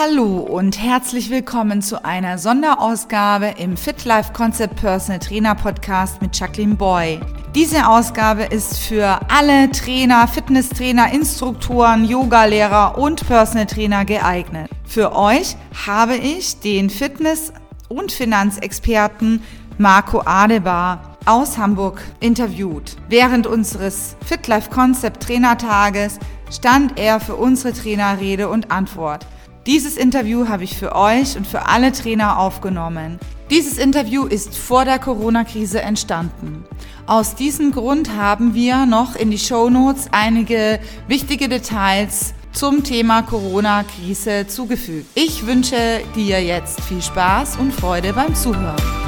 Hallo 0.00 0.36
und 0.38 0.80
herzlich 0.80 1.28
willkommen 1.28 1.82
zu 1.82 2.04
einer 2.04 2.38
Sonderausgabe 2.38 3.54
im 3.58 3.76
Fit 3.76 4.04
Life 4.04 4.32
Concept 4.32 4.76
Personal 4.76 5.18
Trainer 5.18 5.56
Podcast 5.56 6.22
mit 6.22 6.38
Jacqueline 6.38 6.76
Boy. 6.76 7.18
Diese 7.52 7.88
Ausgabe 7.88 8.44
ist 8.44 8.78
für 8.78 9.18
alle 9.28 9.68
Trainer, 9.72 10.28
Fitnesstrainer, 10.28 11.12
Instruktoren, 11.12 12.04
Yogalehrer 12.04 12.96
und 12.96 13.26
Personal 13.26 13.66
Trainer 13.66 14.04
geeignet. 14.04 14.70
Für 14.84 15.16
euch 15.16 15.56
habe 15.88 16.14
ich 16.14 16.60
den 16.60 16.90
Fitness- 16.90 17.52
und 17.88 18.12
Finanzexperten 18.12 19.42
Marco 19.78 20.22
Adebar 20.24 21.18
aus 21.26 21.58
Hamburg 21.58 22.00
interviewt. 22.20 22.94
Während 23.08 23.48
unseres 23.48 24.14
Fit 24.24 24.46
Life 24.46 24.70
Concept 24.70 25.24
Trainertages 25.24 26.20
stand 26.52 27.00
er 27.00 27.18
für 27.18 27.34
unsere 27.34 27.72
Trainer 27.72 28.20
Rede 28.20 28.48
und 28.48 28.70
Antwort. 28.70 29.26
Dieses 29.66 29.96
Interview 29.96 30.48
habe 30.48 30.64
ich 30.64 30.76
für 30.76 30.94
euch 30.94 31.36
und 31.36 31.46
für 31.46 31.66
alle 31.66 31.92
Trainer 31.92 32.38
aufgenommen. 32.38 33.18
Dieses 33.50 33.78
Interview 33.78 34.24
ist 34.26 34.56
vor 34.56 34.84
der 34.84 34.98
Corona-Krise 34.98 35.80
entstanden. 35.80 36.64
Aus 37.06 37.34
diesem 37.34 37.72
Grund 37.72 38.14
haben 38.14 38.54
wir 38.54 38.84
noch 38.84 39.16
in 39.16 39.30
die 39.30 39.38
Show 39.38 39.70
Notes 39.70 40.08
einige 40.12 40.80
wichtige 41.06 41.48
Details 41.48 42.34
zum 42.52 42.84
Thema 42.84 43.22
Corona-Krise 43.22 44.46
zugefügt. 44.46 45.06
Ich 45.14 45.46
wünsche 45.46 46.02
dir 46.14 46.42
jetzt 46.42 46.80
viel 46.82 47.00
Spaß 47.00 47.56
und 47.56 47.72
Freude 47.72 48.12
beim 48.12 48.34
Zuhören. 48.34 49.07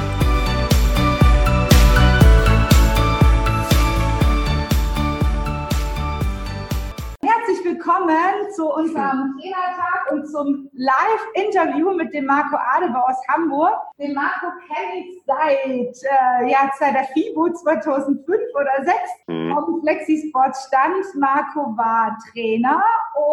Zu 8.61 8.71
unserem 8.71 9.39
Trainertag 9.39 10.11
und 10.11 10.27
zum 10.27 10.69
Live-Interview 10.73 11.93
mit 11.95 12.13
dem 12.13 12.25
Marco 12.25 12.55
Adebau 12.75 12.99
aus 13.07 13.17
Hamburg. 13.27 13.73
Den 13.97 14.13
Marco 14.13 14.47
kenne 14.67 14.99
ich 14.99 15.21
seit, 15.25 15.95
äh, 16.03 16.51
ja, 16.51 16.69
seit 16.77 16.93
der 16.93 17.05
FIBO 17.05 17.51
2005 17.51 18.27
oder 18.53 18.69
2006 18.85 18.97
mhm. 19.27 19.57
auf 19.57 19.65
dem 19.65 19.81
Flexisport 19.81 20.55
stand. 20.55 21.03
Marco 21.15 21.75
war 21.75 22.15
Trainer 22.31 22.83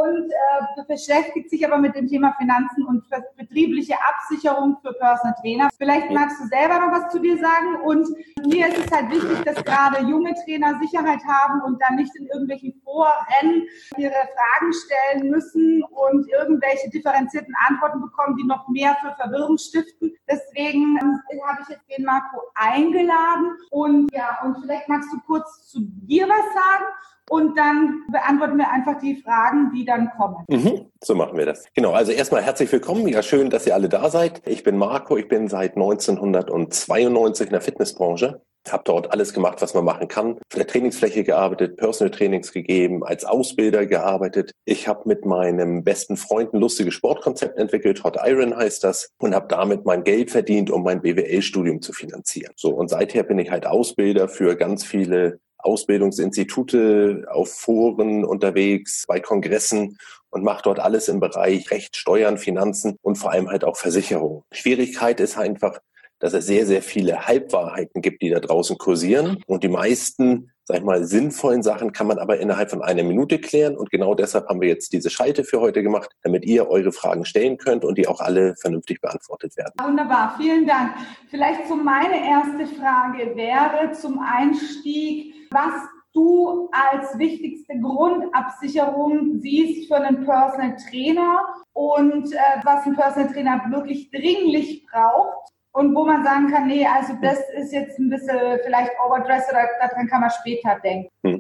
und 0.01 0.31
äh, 0.31 0.85
beschäftigt 0.89 1.51
sich 1.51 1.67
aber 1.67 1.77
mit 1.77 1.95
dem 1.95 2.09
Thema 2.09 2.33
Finanzen 2.39 2.85
und 2.87 3.05
betriebliche 3.37 3.95
Absicherung 4.09 4.79
für 4.81 4.95
Personal 4.95 5.35
Trainer. 5.43 5.69
Vielleicht 5.77 6.11
magst 6.11 6.41
du 6.41 6.47
selber 6.47 6.79
noch 6.81 6.93
was 6.93 7.13
zu 7.13 7.19
dir 7.19 7.37
sagen 7.37 7.83
und 7.85 8.09
mir 8.47 8.69
ist 8.69 8.79
es 8.79 8.91
halt 8.91 9.11
wichtig, 9.11 9.45
dass 9.45 9.63
gerade 9.63 10.05
junge 10.07 10.35
Trainer 10.45 10.79
Sicherheit 10.81 11.21
haben 11.27 11.61
und 11.63 11.81
dann 11.83 11.97
nicht 11.97 12.15
in 12.17 12.27
irgendwelchen 12.27 12.81
Vorrennen 12.89 13.69
ihre 13.97 14.13
Fragen 14.13 14.73
stellen 14.73 15.31
müssen 15.31 15.83
und 15.83 16.29
irgendwelche 16.31 16.89
differenzierten 16.91 17.55
Antworten 17.69 18.01
bekommen, 18.01 18.37
die 18.37 18.45
noch 18.45 18.67
mehr 18.69 18.97
für 19.01 19.15
Verwirrung 19.21 19.59
stiften. 19.59 20.15
Deswegen 20.29 20.99
ähm, 21.01 21.21
habe 21.47 21.63
ich 21.63 21.69
jetzt 21.69 21.85
den 21.97 22.05
Marco 22.05 22.41
eingeladen 22.55 23.53
und 23.71 24.13
ja, 24.15 24.39
und 24.43 24.59
vielleicht 24.63 24.89
magst 24.89 25.13
du 25.13 25.19
kurz 25.27 25.69
zu 25.69 25.81
dir 25.83 26.27
was 26.29 26.45
sagen 26.55 26.85
und 27.31 27.59
dann 27.59 28.05
beantworten 28.11 28.57
wir 28.57 28.71
einfach 28.71 28.99
die 29.01 29.17
Fragen, 29.17 29.71
die 29.75 29.85
dann 29.85 30.11
kommen. 30.17 30.45
Mhm, 30.49 30.91
so 31.03 31.15
machen 31.15 31.37
wir 31.37 31.45
das. 31.45 31.67
Genau, 31.75 31.93
also 31.93 32.13
erstmal 32.13 32.43
herzlich 32.43 32.73
willkommen. 32.73 33.07
Ja, 33.09 33.23
schön, 33.23 33.51
dass 33.51 33.67
ihr 33.67 33.75
alle 33.75 33.91
da 33.91 34.09
seid. 34.09 34.43
Ich 34.47 34.63
bin 34.63 34.79
Marco, 34.79 35.17
ich 35.17 35.29
bin 35.29 35.49
seit 35.49 35.77
1992 35.77 37.49
in 37.49 37.53
der 37.53 37.61
Fitnessbranche 37.61 38.41
habe 38.73 38.83
dort 38.85 39.13
alles 39.13 39.33
gemacht, 39.33 39.61
was 39.61 39.75
man 39.75 39.85
machen 39.85 40.09
kann. 40.09 40.35
Auf 40.35 40.57
der 40.57 40.67
Trainingsfläche 40.67 41.25
gearbeitet, 41.25 41.77
Personal 41.77 42.11
Trainings 42.11 42.53
gegeben, 42.53 43.05
als 43.05 43.25
Ausbilder 43.25 43.87
gearbeitet. 43.87 44.53
Ich 44.65 44.89
habe 44.89 45.09
mit 45.09 45.25
meinem 45.25 45.85
besten 45.85 46.17
Freund 46.17 46.53
ein 46.53 46.61
lustiges 46.61 46.95
Sportkonzept 46.95 47.59
entwickelt, 47.59 48.05
Hot 48.05 48.17
Iron 48.25 48.57
heißt 48.57 48.85
das, 48.85 49.11
und 49.19 49.35
habe 49.35 49.49
damit 49.49 49.85
mein 49.85 50.05
Geld 50.05 50.31
verdient, 50.31 50.71
um 50.71 50.83
mein 50.83 51.03
BWL-Studium 51.03 51.83
zu 51.83 51.93
finanzieren. 51.93 52.53
So, 52.57 52.71
und 52.71 52.89
seither 52.89 53.23
bin 53.23 53.39
ich 53.39 53.51
halt 53.51 53.67
Ausbilder 53.67 54.29
für 54.29 54.57
ganz 54.57 54.85
viele 54.85 55.41
Ausbildungsinstitute, 55.59 57.27
auf 57.31 57.53
Foren 57.53 58.25
unterwegs, 58.25 59.05
bei 59.09 59.21
Kongressen 59.21 59.99
und 60.31 60.45
mache 60.45 60.63
dort 60.63 60.79
alles 60.79 61.09
im 61.09 61.21
Bereich 61.21 61.71
Recht, 61.71 61.97
Steuern, 61.97 62.39
Finanzen 62.39 62.97
und 63.03 63.17
vor 63.17 63.33
allem 63.33 63.49
halt 63.49 63.65
auch 63.65 63.77
Versicherung. 63.77 64.45
Schwierigkeit 64.53 65.21
ist 65.21 65.37
einfach, 65.37 65.79
dass 66.19 66.33
es 66.33 66.47
sehr, 66.47 66.67
sehr 66.67 66.83
viele 66.83 67.27
Halbwahrheiten 67.27 68.03
gibt, 68.03 68.23
die 68.23 68.31
da 68.31 68.41
draußen 68.41 68.77
kursieren. 68.79 69.39
Und 69.47 69.63
die 69.63 69.69
meisten, 69.69 70.51
sag 70.65 70.79
ich 70.79 70.85
mal, 70.85 71.05
sinnvollen 71.05 71.63
Sachen 71.63 71.93
kann 71.93 72.07
man 72.07 72.19
aber 72.19 72.39
innerhalb 72.41 72.71
von 72.71 72.83
einer 72.83 73.05
Minute 73.05 73.39
klären. 73.39 73.77
Und 73.77 73.91
genau 73.91 74.15
deshalb 74.15 74.49
haben 74.49 74.61
wir 74.61 74.69
jetzt 74.69 74.93
diese 74.93 75.11
Schalte 75.11 75.45
für 75.45 75.61
heute 75.61 75.83
gemacht, 75.83 76.11
damit 76.23 76.45
ihr 76.45 76.69
eure 76.69 76.93
Fragen 76.93 77.25
stellen 77.25 77.57
könnt 77.57 77.85
und 77.85 77.99
die 77.99 78.09
auch 78.09 78.21
alle 78.21 78.55
vernünftig 78.57 79.01
beantwortet 79.01 79.57
werden. 79.57 79.75
Wunderbar, 79.81 80.35
vielen 80.39 80.67
Dank. 80.67 80.95
Vielleicht 81.31 81.69
so 81.69 81.77
meine 81.77 82.29
erste 82.29 82.67
Frage 82.77 83.37
wäre 83.37 83.93
zum 83.93 84.19
Einstieg, 84.19 85.35
was 85.51 85.75
du 86.15 86.69
als 86.73 87.17
wichtigste 87.19 87.79
Grundabsicherung 87.81 89.39
siehst 89.41 89.89
für 89.89 89.97
einen 89.97 90.25
Personal 90.25 90.75
Trainer 90.91 91.43
und 91.75 92.33
äh, 92.33 92.39
was 92.65 92.87
ein 92.87 92.97
Personal 92.97 93.33
Trainer 93.33 93.63
wirklich 93.71 94.11
dringlich 94.11 94.85
braucht 94.91 95.53
und 95.73 95.95
wo 95.95 96.05
man 96.05 96.25
sagen 96.25 96.51
kann, 96.51 96.67
nee, 96.67 96.87
also 96.87 97.15
das 97.23 97.39
ist 97.55 97.73
jetzt 97.73 97.99
ein 97.99 98.11
bisschen 98.11 98.59
vielleicht 98.65 98.93
overdressed 99.05 99.51
oder 99.51 99.69
daran 99.81 100.09
kann 100.09 100.21
man 100.23 100.31
später 100.31 100.79
denken. 100.83 101.38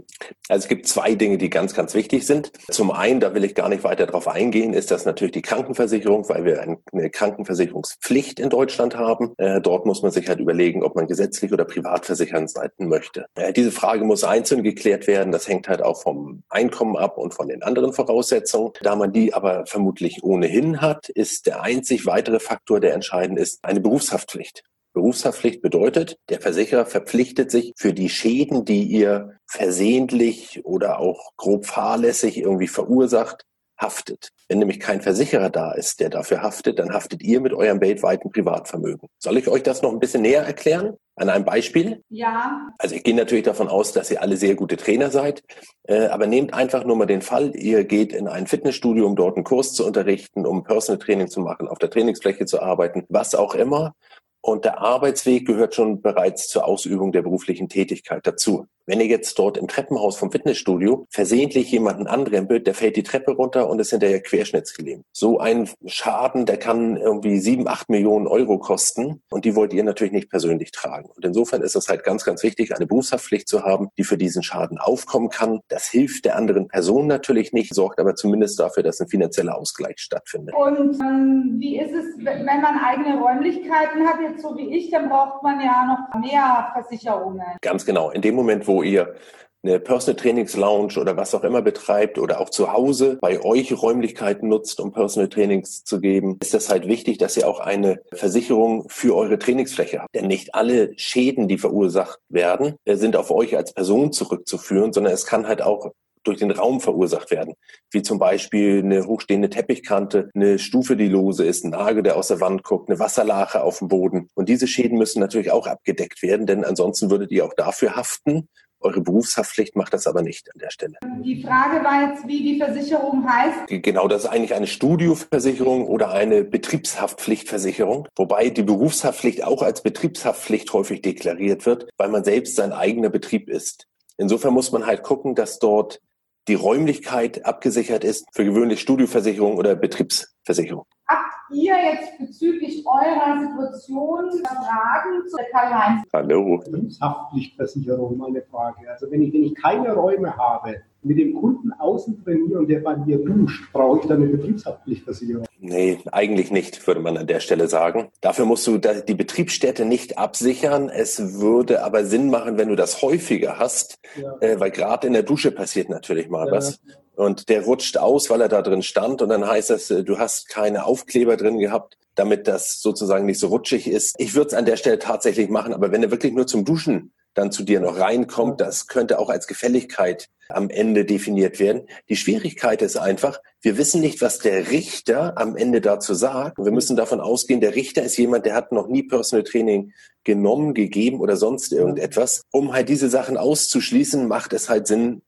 Also 0.49 0.65
es 0.65 0.69
gibt 0.69 0.87
zwei 0.89 1.15
Dinge, 1.15 1.39
die 1.39 1.51
ganz, 1.51 1.75
ganz 1.75 1.95
wichtig 1.95 2.27
sind. 2.27 2.53
Zum 2.71 2.91
einen, 2.91 3.21
da 3.21 3.35
will 3.35 3.45
ich 3.45 3.55
gar 3.55 3.69
nicht 3.69 3.85
weiter 3.85 4.07
drauf 4.07 4.29
eingehen, 4.29 4.75
ist 4.75 4.91
das 4.91 5.05
natürlich 5.05 5.33
die 5.33 5.43
Krankenversicherung, 5.43 6.29
weil 6.29 6.45
wir 6.45 6.61
eine 6.61 7.11
Krankenversicherungspflicht 7.11 8.41
in 8.41 8.51
Deutschland 8.51 8.97
haben. 8.97 9.35
Äh, 9.39 9.61
dort 9.61 9.87
muss 9.87 10.03
man 10.03 10.11
sich 10.11 10.29
halt 10.29 10.41
überlegen, 10.41 10.83
ob 10.83 10.97
man 10.97 11.07
gesetzlich 11.07 11.53
oder 11.53 11.65
privat 11.65 12.07
versichern 12.07 12.49
sein 12.49 12.71
möchte. 12.79 13.27
Äh, 13.35 13.53
diese 13.53 13.73
Frage 13.73 14.05
muss 14.05 14.25
einzeln 14.25 14.63
geklärt 14.63 15.07
werden. 15.07 15.33
Das 15.33 15.49
hängt 15.49 15.69
halt 15.69 15.83
auch 15.83 16.03
vom 16.03 16.43
Einkommen 16.49 16.97
ab 16.97 17.19
und 17.19 17.35
von 17.35 17.49
den 17.49 17.63
anderen 17.63 17.93
Voraussetzungen. 17.93 18.73
Da 18.83 18.97
man 18.97 19.13
die 19.13 19.35
aber 19.35 19.67
vermutlich 19.67 20.23
ohnehin 20.23 20.81
hat, 20.81 21.09
ist 21.09 21.47
der 21.47 21.63
einzig 21.63 22.07
weitere 22.07 22.41
Faktor, 22.41 22.81
der 22.81 22.95
entscheidend 22.95 23.39
ist, 23.39 23.65
eine 23.65 23.81
Berufshaft 23.81 24.19
Berufshaftpflicht. 24.19 24.63
Berufshaftpflicht 24.99 25.63
bedeutet, 25.63 26.19
der 26.29 26.41
Versicherer 26.41 26.85
verpflichtet 26.85 27.53
sich 27.53 27.73
für 27.77 27.93
die 27.93 28.09
Schäden, 28.09 28.65
die 28.65 28.83
ihr 28.83 29.39
versehentlich 29.47 30.65
oder 30.65 30.99
auch 30.99 31.37
grob 31.37 31.67
fahrlässig 31.67 32.37
irgendwie 32.37 32.67
verursacht, 32.67 33.45
haftet. 33.79 34.31
Wenn 34.49 34.59
nämlich 34.59 34.81
kein 34.81 35.01
Versicherer 35.01 35.51
da 35.51 35.73
ist, 35.73 36.01
der 36.01 36.11
dafür 36.11 36.43
haftet, 36.43 36.81
dann 36.81 36.93
haftet 36.93 37.23
ihr 37.23 37.41
mit 37.41 37.53
eurem 37.53 37.81
weltweiten 37.81 38.31
Privatvermögen. 38.31 39.09
Soll 39.19 39.37
ich 39.37 39.47
euch 39.47 39.63
das 39.63 39.83
noch 39.83 39.93
ein 39.93 40.01
bisschen 40.01 40.23
näher 40.23 40.43
erklären? 40.43 40.97
An 41.15 41.29
einem 41.29 41.45
Beispiel? 41.45 42.03
Ja. 42.09 42.69
Also 42.79 42.97
ich 42.97 43.05
gehe 43.05 43.15
natürlich 43.15 43.45
davon 43.45 43.69
aus, 43.69 43.93
dass 43.93 44.11
ihr 44.11 44.21
alle 44.21 44.37
sehr 44.37 44.57
gute 44.57 44.77
Trainer 44.77 45.11
seid, 45.11 45.45
äh, 45.85 46.07
aber 46.07 46.27
nehmt 46.27 46.55
einfach 46.55 46.85
nur 46.85 46.97
mal 46.97 47.07
den 47.07 47.23
Fall, 47.23 47.55
ihr 47.55 47.85
geht 47.85 48.13
in 48.13 48.27
ein 48.27 48.47
Fitnessstudio, 48.47 49.07
um 49.07 49.15
dort 49.15 49.37
einen 49.37 49.45
Kurs 49.45 49.75
zu 49.75 49.87
unterrichten, 49.87 50.45
um 50.45 50.65
Personal 50.65 50.99
Training 50.99 51.29
zu 51.29 51.41
machen, 51.41 51.69
auf 51.69 51.79
der 51.79 51.91
Trainingsfläche 51.91 52.47
zu 52.47 52.61
arbeiten, 52.61 53.05
was 53.09 53.37
auch 53.37 53.55
immer. 53.55 53.95
Und 54.41 54.65
der 54.65 54.79
Arbeitsweg 54.81 55.47
gehört 55.47 55.75
schon 55.75 56.01
bereits 56.01 56.49
zur 56.49 56.65
Ausübung 56.65 57.13
der 57.13 57.23
beruflichen 57.23 57.69
Tätigkeit 57.69 58.27
dazu. 58.27 58.67
Wenn 58.89 59.01
ihr 59.01 59.07
jetzt 59.07 59.39
dort 59.39 59.59
im 59.59 59.69
Treppenhaus 59.69 60.17
vom 60.17 60.33
Fitnessstudio 60.33 61.07
versehentlich 61.11 61.71
jemanden 61.71 62.07
anrempelt, 62.07 62.67
der 62.67 62.73
fällt 62.73 62.97
die 62.97 63.03
Treppe 63.03 63.33
runter 63.33 63.69
und 63.69 63.79
ist 63.81 63.91
hinterher 63.91 64.23
querschnittsgelähmt. 64.23 65.05
So 65.13 65.39
ein 65.39 65.69
Schaden, 65.85 66.47
der 66.47 66.57
kann 66.57 66.97
irgendwie 66.97 67.39
sieben, 67.39 67.69
acht 67.69 67.91
Millionen 67.91 68.27
Euro 68.27 68.57
kosten 68.57 69.21
und 69.29 69.45
die 69.45 69.55
wollt 69.55 69.75
ihr 69.75 69.85
natürlich 69.85 70.15
nicht 70.15 70.31
persönlich 70.31 70.71
tragen. 70.71 71.11
Und 71.15 71.23
insofern 71.23 71.61
ist 71.61 71.77
es 71.77 71.91
halt 71.91 72.03
ganz, 72.03 72.25
ganz 72.25 72.43
wichtig, 72.43 72.75
eine 72.75 72.87
Berufshaftpflicht 72.87 73.47
zu 73.47 73.63
haben, 73.63 73.89
die 73.99 74.05
für 74.05 74.17
diesen 74.17 74.43
Schaden 74.43 74.79
aufkommen 74.79 75.29
kann. 75.29 75.61
Das 75.69 75.87
hilft 75.87 76.25
der 76.25 76.37
anderen 76.37 76.69
Person 76.69 77.07
natürlich 77.07 77.53
nicht, 77.53 77.75
sorgt 77.75 78.01
aber 78.01 78.15
zumindest 78.15 78.59
dafür, 78.59 78.85
dass 78.85 79.01
ein 79.03 79.09
finanzieller 79.09 79.59
Ausgleich 79.59 79.99
stattfindet. 79.99 80.55
Und 80.55 80.99
ähm, 80.99 81.57
wie 81.59 81.79
ist 81.79 81.93
es, 81.93 82.25
wenn 82.25 82.63
man 82.63 82.79
eigene 82.79 83.21
Räumlichkeiten 83.21 84.07
hat, 84.07 84.19
jetzt 84.23 84.41
so 84.41 84.57
wie 84.57 84.75
ich, 84.75 84.91
dann 84.91 85.11
braucht 85.11 85.43
man 85.43 85.61
ja 85.61 85.85
noch 85.85 86.19
mehr 86.19 86.71
Versicherungen. 86.73 87.45
Ganz 87.61 87.85
genau. 87.85 88.13
In 88.13 88.23
dem 88.23 88.35
Moment, 88.35 88.67
wo 88.67 88.78
ihr 88.83 89.15
eine 89.63 89.81
Personal 89.81 90.17
Trainings 90.17 90.57
Lounge 90.57 90.99
oder 90.99 91.17
was 91.17 91.35
auch 91.35 91.43
immer 91.43 91.63
betreibt 91.63 92.19
oder 92.19 92.41
auch 92.41 92.51
zu 92.51 92.73
Hause 92.73 93.19
bei 93.21 93.43
euch 93.43 93.73
Räumlichkeiten 93.81 94.49
nutzt, 94.49 94.79
um 94.81 94.93
Personal 94.93 95.29
Trainings 95.29 95.83
zu 95.85 96.01
geben, 96.01 96.39
ist 96.41 96.55
das 96.55 96.69
halt 96.69 96.87
wichtig, 96.87 97.19
dass 97.19 97.37
ihr 97.37 97.49
auch 97.49 97.59
eine 97.59 98.01
Versicherung 98.13 98.89
für 98.89 99.17
eure 99.17 99.39
Trainingsfläche 99.39 100.01
habt. 100.01 100.15
Denn 100.15 100.29
nicht 100.29 100.55
alle 100.55 100.93
Schäden, 100.97 101.49
die 101.49 101.59
verursacht 101.59 102.21
werden, 102.29 102.77
äh, 102.85 102.97
sind 102.97 103.17
auf 103.17 103.31
euch 103.31 103.57
als 103.57 103.75
Person 103.75 104.13
zurückzuführen, 104.13 104.93
sondern 104.93 105.13
es 105.13 105.27
kann 105.27 105.49
halt 105.49 105.63
auch 105.63 105.93
durch 106.25 106.39
den 106.39 106.51
Raum 106.51 106.81
verursacht 106.81 107.31
werden. 107.31 107.55
Wie 107.91 108.03
zum 108.03 108.19
Beispiel 108.19 108.83
eine 108.85 109.07
hochstehende 109.07 109.49
Teppichkante, 109.49 110.31
eine 110.35 110.59
Stufe, 110.59 110.97
die 110.97 111.09
lose 111.09 111.45
ist, 111.45 111.65
ein 111.65 111.71
Nagel, 111.71 112.03
der 112.03 112.17
aus 112.17 112.29
der 112.29 112.41
Wand 112.41 112.63
guckt, 112.63 112.91
eine 112.91 112.99
Wasserlache 112.99 113.63
auf 113.63 113.79
dem 113.79 113.89
Boden. 113.89 114.29
Und 114.35 114.49
diese 114.49 114.67
Schäden 114.67 114.99
müssen 114.99 115.21
natürlich 115.21 115.51
auch 115.51 115.67
abgedeckt 115.67 116.23
werden, 116.23 116.47
denn 116.47 116.65
ansonsten 116.65 117.11
würdet 117.11 117.31
ihr 117.31 117.45
auch 117.45 117.55
dafür 117.55 117.97
haften 117.97 118.49
Eure 118.81 119.01
Berufshaftpflicht 119.01 119.75
macht 119.75 119.93
das 119.93 120.07
aber 120.07 120.23
nicht 120.23 120.53
an 120.53 120.59
der 120.61 120.71
Stelle. 120.71 120.95
Die 121.25 121.43
Frage 121.43 121.85
war 121.85 122.11
jetzt, 122.11 122.27
wie 122.29 122.43
die 122.43 122.59
Versicherung 122.59 123.29
heißt. 123.29 123.67
Genau, 123.83 124.07
das 124.07 124.25
ist 124.25 124.31
eigentlich 124.31 124.55
eine 124.55 124.69
Studioversicherung 124.69 125.87
oder 125.87 126.11
eine 126.11 126.45
Betriebshaftpflichtversicherung, 126.45 128.07
wobei 128.15 128.51
die 128.51 128.63
Berufshaftpflicht 128.63 129.43
auch 129.43 129.63
als 129.63 129.83
Betriebshaftpflicht 129.83 130.73
häufig 130.73 131.03
deklariert 131.03 131.67
wird, 131.67 131.89
weil 131.97 132.09
man 132.09 132.23
selbst 132.23 132.55
sein 132.55 132.73
eigener 132.73 133.11
Betrieb 133.11 133.51
ist. 133.51 133.87
Insofern 134.17 134.55
muss 134.55 134.71
man 134.71 134.87
halt 134.87 135.03
gucken, 135.03 135.35
dass 135.35 135.59
dort 135.59 136.01
die 136.47 136.55
Räumlichkeit 136.55 137.45
abgesichert 137.45 138.05
ist 138.05 138.27
für 138.33 138.45
gewöhnlich 138.45 138.81
Studioversicherung 138.81 139.57
oder 139.57 139.75
Betriebsversicherung. 139.77 140.87
Habt 141.11 141.51
ihr 141.51 141.75
jetzt 141.91 142.19
bezüglich 142.19 142.85
eurer 142.87 143.41
Situation 143.41 144.31
Fragen 144.45 145.27
zu 145.27 145.39
Karl-Heinz? 145.51 146.03
Hallo. 146.13 146.59
Betriebshaftpflichtversicherung, 146.59 148.19
meine 148.19 148.43
Frage. 148.43 148.91
Also 148.91 149.11
wenn 149.11 149.23
ich, 149.23 149.33
wenn 149.33 149.45
ich 149.45 149.55
keine 149.55 149.95
Räume 149.95 150.37
habe, 150.37 150.83
mit 151.03 151.19
dem 151.19 151.35
Kunden 151.35 151.73
außen 151.73 152.23
trainiere 152.23 152.59
und 152.59 152.69
der 152.69 152.81
bei 152.81 152.97
mir 152.97 153.25
duscht, 153.25 153.73
brauche 153.73 154.01
ich 154.01 154.07
dann 154.07 154.23
eine 154.23 154.33
Betriebshaftpflichtversicherung? 154.33 155.47
Nee, 155.61 155.99
eigentlich 156.13 156.51
nicht, 156.51 156.87
würde 156.87 157.01
man 157.01 157.17
an 157.17 157.27
der 157.27 157.41
Stelle 157.41 157.69
sagen. 157.69 158.09
Dafür 158.21 158.45
musst 158.45 158.67
du 158.67 158.79
die 158.79 159.15
Betriebsstätte 159.15 159.87
nicht 159.87 160.19
absichern. 160.19 160.91
Es 160.91 161.41
würde 161.41 161.85
aber 161.85 162.05
Sinn 162.05 162.29
machen, 162.31 162.59
wenn 162.59 162.69
du 162.69 162.77
das 162.77 163.01
häufiger 163.01 163.59
hast, 163.59 163.99
ja. 164.21 164.37
äh, 164.41 164.61
weil 164.61 164.71
gerade 164.71 165.07
in 165.07 165.15
der 165.15 165.23
Dusche 165.23 165.53
passiert 165.53 165.89
natürlich 165.89 166.29
mal 166.29 166.47
ja. 166.47 166.53
was. 166.53 166.81
Und 167.17 167.49
der 167.49 167.65
rutscht 167.65 167.99
aus, 167.99 168.31
weil 168.31 168.43
er 168.43 168.49
da 168.49 168.63
drin 168.63 168.83
stand. 168.83 169.23
Und 169.23 169.31
dann 169.31 169.45
heißt 169.45 169.71
das, 169.71 169.91
äh, 169.91 170.05
du 170.05 170.19
hast 170.19 170.49
keine 170.49 170.85
Aufkleber 170.99 171.37
drin 171.37 171.59
gehabt, 171.59 171.97
damit 172.17 172.49
das 172.49 172.81
sozusagen 172.81 173.27
nicht 173.27 173.39
so 173.39 173.47
rutschig 173.47 173.87
ist. 173.87 174.17
Ich 174.19 174.35
würde 174.35 174.49
es 174.49 174.55
an 174.55 174.65
der 174.65 174.77
Stelle 174.77 174.99
tatsächlich 174.99 175.49
machen, 175.49 175.73
aber 175.73 175.93
wenn 175.93 176.03
er 176.03 176.11
wirklich 176.11 176.33
nur 176.33 176.47
zum 176.47 176.65
Duschen 176.65 177.13
dann 177.35 177.53
zu 177.53 177.63
dir 177.63 177.79
noch 177.79 178.01
reinkommt, 178.01 178.61
das 178.61 178.89
könnte 178.89 179.21
auch 179.21 179.31
als 179.31 179.47
Gefälligkeit 179.47 180.29
am 180.49 180.71
Ende 180.71 181.05
definiert 181.05 181.61
werden. 181.61 181.83
Die 182.09 182.17
Schwierigkeit 182.17 182.83
ist 182.83 182.97
einfach, 182.97 183.39
wir 183.61 183.79
wissen 183.79 184.01
nicht, 184.01 184.21
was 184.23 184.39
der 184.41 184.71
Richter 184.71 185.39
am 185.39 185.55
Ende 185.57 185.81
dazu 185.81 186.15
sagt. 186.15 186.59
Wir 186.59 186.73
müssen 186.73 186.97
davon 186.97 187.21
ausgehen, 187.21 187.61
der 187.61 187.77
Richter 187.77 188.03
ist 188.03 188.17
jemand, 188.17 188.45
der 188.47 188.55
hat 188.55 188.73
noch 188.73 188.89
nie 188.89 189.05
Personal 189.05 189.45
Training 189.45 189.93
genommen, 190.25 190.75
gegeben 190.75 191.21
oder 191.21 191.37
sonst 191.37 191.73
irgendetwas. 191.73 192.43
Um 192.51 192.73
halt 192.73 192.89
diese 192.89 193.09
Sachen 193.09 193.37
auszuschließen, 193.37 194.27
macht 194.27 194.53
es 194.53 194.69
halt 194.69 194.89
Sinn, 194.89 195.23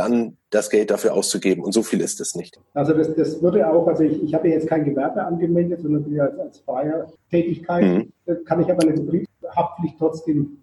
dann 0.00 0.36
das 0.50 0.70
Geld 0.70 0.90
dafür 0.90 1.14
auszugeben. 1.14 1.62
Und 1.62 1.72
so 1.72 1.82
viel 1.82 2.00
ist 2.00 2.20
es 2.20 2.34
nicht. 2.34 2.58
Also 2.74 2.92
das, 2.94 3.14
das 3.14 3.42
würde 3.42 3.70
auch, 3.70 3.86
also 3.86 4.02
ich, 4.02 4.22
ich 4.22 4.34
habe 4.34 4.48
jetzt 4.48 4.66
kein 4.66 4.84
Gewerbe 4.84 5.22
angemeldet, 5.22 5.80
sondern 5.82 6.04
bin 6.04 6.14
ja 6.14 6.24
als, 6.24 6.38
als 6.38 6.58
freier 6.60 7.06
Tätigkeit. 7.30 7.84
Mhm. 7.84 8.44
Kann 8.44 8.60
ich 8.60 8.70
aber 8.70 8.82
eine 8.82 8.92
Betriebshaftpflicht 8.92 9.96
trotzdem 9.98 10.58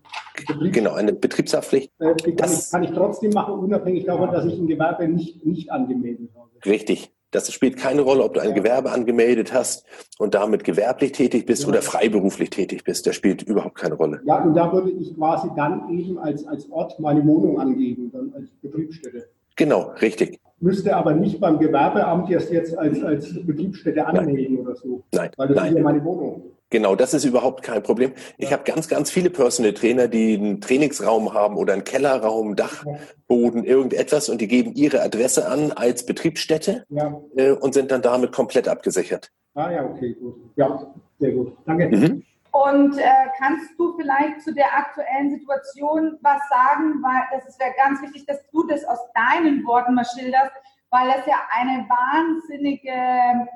Betriebs 0.46 0.76
Genau, 0.76 0.94
eine 0.94 1.14
Betriebshaftpflicht. 1.14 1.92
Äh, 2.00 2.14
kann, 2.34 2.52
ich, 2.52 2.70
kann 2.72 2.84
ich 2.84 2.92
trotzdem 2.92 3.32
machen, 3.32 3.56
unabhängig 3.56 4.06
davon, 4.06 4.32
dass 4.32 4.46
ich 4.46 4.58
ein 4.58 4.68
Gewerbe 4.68 5.08
nicht, 5.08 5.46
nicht 5.46 5.72
angemeldet 5.72 6.30
habe. 6.36 6.50
Richtig. 6.66 7.12
Das 7.32 7.52
spielt 7.52 7.78
keine 7.78 8.02
Rolle, 8.02 8.24
ob 8.24 8.34
du 8.36 8.40
ein 8.40 8.54
Gewerbe 8.54 8.92
angemeldet 8.92 9.54
hast 9.54 9.86
und 10.18 10.34
damit 10.34 10.64
gewerblich 10.64 11.12
tätig 11.12 11.46
bist 11.46 11.64
ja. 11.64 11.70
oder 11.70 11.82
freiberuflich 11.82 12.50
tätig 12.50 12.84
bist. 12.86 13.06
Das 13.06 13.16
spielt 13.16 13.44
überhaupt 13.44 13.76
keine 13.76 13.96
Rolle. 13.96 14.22
Ja, 14.26 14.44
und 14.44 14.54
da 14.56 14.72
würde 14.72 14.92
ich 14.92 15.14
quasi 15.16 15.50
dann 15.56 15.90
eben 15.90 16.18
als, 16.18 16.48
als 16.48 16.70
Ort 16.72 17.00
meine 17.00 17.26
Wohnung 17.26 17.60
angeben, 17.60 18.12
dann 18.14 18.34
als 18.34 18.50
Betriebsstätte. 18.62 19.28
Genau, 19.58 19.92
richtig. 20.02 20.40
Müsste 20.60 20.96
aber 20.96 21.14
nicht 21.14 21.40
beim 21.40 21.60
Gewerbeamt 21.60 22.30
jetzt, 22.30 22.52
jetzt 22.52 22.78
als, 22.78 23.04
als 23.04 23.34
Betriebsstätte 23.46 24.06
anmelden 24.06 24.56
Nein. 24.56 24.66
oder 24.66 24.76
so. 24.76 25.04
Nein. 25.12 25.32
Weil 25.36 25.48
das 25.50 25.58
Nein. 25.58 25.68
ist 25.70 25.78
ja 25.78 25.84
meine 25.84 26.04
Wohnung. 26.04 26.57
Genau, 26.70 26.96
das 26.96 27.14
ist 27.14 27.24
überhaupt 27.24 27.64
kein 27.64 27.82
Problem. 27.82 28.12
Ich 28.38 28.52
habe 28.52 28.64
ganz, 28.64 28.90
ganz 28.90 29.10
viele 29.10 29.30
Personal 29.30 29.74
Trainer, 29.74 30.10
die 30.10 30.36
einen 30.36 30.60
Trainingsraum 30.60 31.34
haben 31.34 31.56
oder 31.56 31.74
einen 31.74 31.86
Kellerraum, 31.86 32.58
Dachboden, 32.58 33.64
irgendetwas 33.64 34.28
und 34.28 34.42
die 34.42 34.50
geben 34.50 34.74
ihre 34.74 35.02
Adresse 35.02 35.48
an 35.48 35.72
als 35.72 36.06
Betriebsstätte 36.06 36.84
ja. 36.90 37.22
äh, 37.38 37.52
und 37.52 37.74
sind 37.74 37.92
dann 37.92 38.02
damit 38.02 38.34
komplett 38.34 38.68
abgesichert. 38.68 39.32
Ah 39.54 39.72
ja, 39.72 39.86
okay, 39.86 40.14
gut. 40.14 40.36
Ja, 40.58 40.94
sehr 41.20 41.32
gut. 41.32 41.56
Danke. 41.66 41.88
Mhm. 41.88 42.24
Und 42.52 42.98
äh, 42.98 43.04
kannst 43.38 43.72
du 43.78 43.96
vielleicht 43.96 44.42
zu 44.42 44.54
der 44.54 44.66
aktuellen 44.76 45.30
Situation 45.32 46.18
was 46.22 46.42
sagen, 46.50 47.02
weil 47.02 47.40
das 47.46 47.58
wäre 47.60 47.72
ganz 47.78 48.02
wichtig, 48.02 48.26
dass 48.26 48.40
du 48.52 48.68
das 48.68 48.84
aus 48.84 49.00
deinen 49.14 49.66
Worten 49.66 49.94
mal 49.94 50.06
schilderst, 50.06 50.52
weil 50.90 51.08
das 51.08 51.26
ja 51.26 51.36
eine 51.50 51.86
wahnsinnige, 51.90 52.94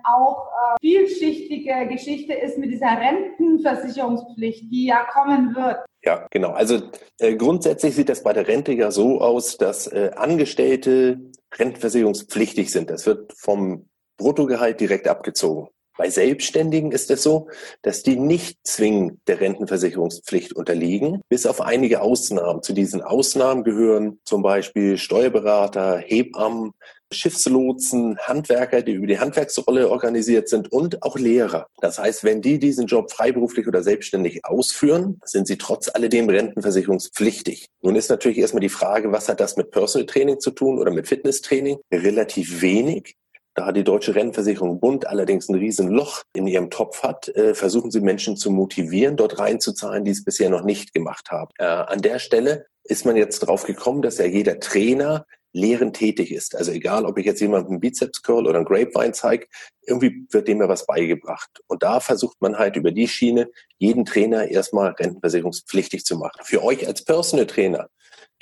auch 0.04 0.48
äh, 0.48 0.78
vielschichtige 0.82 1.88
Geschichte 1.88 2.34
ist 2.34 2.58
mit 2.58 2.72
dieser 2.72 2.98
Rentenversicherungspflicht, 3.00 4.72
die 4.72 4.88
ja 4.88 5.06
kommen 5.06 5.56
wird. 5.56 5.86
Ja, 6.04 6.28
genau. 6.32 6.52
Also 6.52 6.82
äh, 7.20 7.36
grundsätzlich 7.36 7.96
sieht 7.96 8.10
das 8.10 8.24
bei 8.24 8.34
der 8.34 8.48
Rente 8.48 8.74
ja 8.74 8.92
so 8.92 9.22
aus, 9.22 9.58
dass 9.58 9.88
äh, 9.88 10.12
Angestellte 10.16 11.20
rentenversicherungspflichtig 11.54 12.72
sind. 12.72 12.90
Das 12.90 13.06
wird 13.06 13.34
vom 13.34 13.90
Bruttogehalt 14.18 14.80
direkt 14.80 15.08
abgezogen. 15.08 15.70
Bei 15.98 16.10
Selbstständigen 16.10 16.92
ist 16.92 17.12
es 17.12 17.24
so, 17.24 17.48
dass 17.82 18.04
die 18.04 18.16
nicht 18.16 18.60
zwingend 18.64 19.20
der 19.28 19.40
Rentenversicherungspflicht 19.40 20.54
unterliegen, 20.54 21.22
bis 21.30 21.46
auf 21.46 21.62
einige 21.62 22.02
Ausnahmen. 22.02 22.64
Zu 22.64 22.74
diesen 22.74 23.02
Ausnahmen 23.02 23.64
gehören 23.64 24.20
zum 24.24 24.42
Beispiel 24.42 24.98
Steuerberater, 24.98 25.98
Hebammen, 25.98 26.72
Schiffslotsen, 27.14 28.18
Handwerker, 28.20 28.82
die 28.82 28.94
über 28.94 29.08
die 29.08 29.20
Handwerksrolle 29.20 29.90
organisiert 29.90 30.50
sind 30.50 30.72
und 30.72 31.04
auch 31.04 31.18
Lehrer. 31.18 31.68
Das 31.82 32.00
heißt, 32.00 32.24
wenn 32.24 32.42
die 32.42 32.60
diesen 32.60 32.88
Job 32.88 33.12
freiberuflich 33.12 33.68
oder 33.68 33.84
selbstständig 33.84 34.46
ausführen, 34.46 35.20
sind 35.26 35.48
sie 35.48 35.58
trotz 35.58 35.90
alledem 35.94 36.30
rentenversicherungspflichtig. 36.30 37.68
Nun 37.82 37.96
ist 37.96 38.10
natürlich 38.10 38.38
erstmal 38.38 38.62
die 38.62 38.70
Frage, 38.70 39.12
was 39.12 39.30
hat 39.30 39.40
das 39.40 39.58
mit 39.58 39.72
Personal 39.72 40.06
Training 40.06 40.40
zu 40.40 40.52
tun 40.52 40.80
oder 40.80 40.92
mit 40.92 41.08
Fitnesstraining? 41.08 41.80
Relativ 41.92 42.62
wenig. 42.62 43.16
Da 43.54 43.72
die 43.72 43.84
Deutsche 43.84 44.16
Rentenversicherung 44.16 44.80
Bund 44.80 45.08
allerdings 45.08 45.50
ein 45.50 45.56
Riesenloch 45.56 46.24
in 46.34 46.48
ihrem 46.48 46.70
Topf 46.70 47.04
hat, 47.04 47.28
äh, 47.30 47.54
versuchen 47.54 47.92
sie 47.92 48.00
Menschen 48.00 48.38
zu 48.38 48.50
motivieren, 48.50 49.18
dort 49.18 49.40
reinzuzahlen, 49.40 50.06
die 50.06 50.12
es 50.12 50.24
bisher 50.24 50.50
noch 50.50 50.64
nicht 50.64 50.94
gemacht 50.94 51.32
haben. 51.32 51.52
Äh, 51.58 51.66
an 51.66 52.02
der 52.02 52.20
Stelle 52.20 52.68
ist 52.84 53.06
man 53.06 53.16
jetzt 53.18 53.40
drauf 53.40 53.64
gekommen, 53.64 54.02
dass 54.02 54.18
ja 54.18 54.26
jeder 54.26 54.60
Trainer 54.60 55.26
Lehren 55.54 55.92
tätig 55.92 56.32
ist. 56.32 56.56
Also 56.56 56.72
egal, 56.72 57.06
ob 57.06 57.18
ich 57.18 57.26
jetzt 57.26 57.42
jemandem 57.42 57.72
einen 57.72 57.82
Bizeps 57.82 58.22
Curl 58.24 58.48
oder 58.48 58.58
einen 58.58 58.66
Grapevine 58.66 59.12
zeige, 59.12 59.48
irgendwie 59.86 60.26
wird 60.30 60.48
dem 60.48 60.62
ja 60.62 60.70
was 60.70 60.86
beigebracht. 60.86 61.50
Und 61.68 61.84
da 61.84 62.00
versucht 62.00 62.42
man 62.42 62.58
halt 62.58 62.78
über 62.78 62.92
die 62.92 63.08
Schiene, 63.08 63.50
jeden 63.78 64.06
Trainer 64.06 64.48
erstmal 64.48 64.92
rentenversicherungspflichtig 64.92 66.06
zu 66.06 66.18
machen. 66.18 66.40
Für 66.44 66.64
euch 66.64 66.88
als 66.88 67.04
Personal 67.04 67.48
Trainer 67.48 67.90